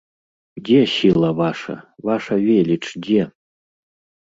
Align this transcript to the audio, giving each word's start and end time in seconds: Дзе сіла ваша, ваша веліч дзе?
Дзе 0.69 0.79
сіла 0.93 1.29
ваша, 1.41 1.77
ваша 2.11 2.39
веліч 2.49 2.83
дзе? 3.03 3.21